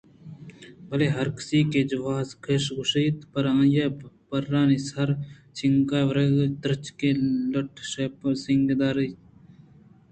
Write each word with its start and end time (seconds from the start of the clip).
بلےہرکس 0.87 1.49
کہ 1.71 1.81
جوز 1.89 2.29
ءِ 2.33 2.39
کش 2.43 2.63
ءَ 2.69 2.75
گوٛست 2.75 3.19
پرآئی 3.31 3.79
ءِ 3.85 3.95
برانی 4.29 4.79
سَرچنگ 4.89 5.91
ءُ 5.99 6.07
وَرَگ 6.07 6.35
ءَ 6.43 6.55
درٛچکے 6.61 7.09
لٹّ 7.51 7.73
شاپ 7.91 8.15
ءُ 8.27 8.41
سِنگ 8.43 8.63
ریچ 8.97 9.13
کُت 9.17 9.19